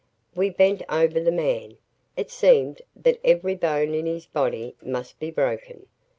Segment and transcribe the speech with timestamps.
[0.33, 1.77] We bent over the man.
[2.17, 5.85] It seemed that every bone in his body must be broken.